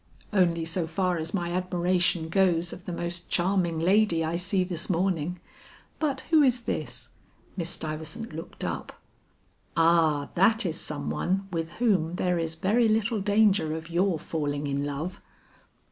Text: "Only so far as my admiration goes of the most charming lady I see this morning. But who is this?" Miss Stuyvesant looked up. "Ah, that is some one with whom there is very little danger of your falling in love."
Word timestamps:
"Only 0.33 0.65
so 0.65 0.87
far 0.87 1.19
as 1.19 1.31
my 1.31 1.51
admiration 1.51 2.29
goes 2.29 2.73
of 2.73 2.85
the 2.85 2.91
most 2.91 3.29
charming 3.29 3.77
lady 3.79 4.25
I 4.25 4.35
see 4.35 4.63
this 4.63 4.89
morning. 4.89 5.39
But 5.99 6.21
who 6.31 6.41
is 6.41 6.61
this?" 6.63 7.09
Miss 7.55 7.69
Stuyvesant 7.69 8.33
looked 8.33 8.63
up. 8.63 8.99
"Ah, 9.77 10.29
that 10.33 10.65
is 10.65 10.81
some 10.81 11.11
one 11.11 11.47
with 11.53 11.73
whom 11.73 12.15
there 12.15 12.39
is 12.39 12.55
very 12.55 12.89
little 12.89 13.21
danger 13.21 13.75
of 13.75 13.91
your 13.91 14.17
falling 14.17 14.65
in 14.65 14.87
love." 14.87 15.21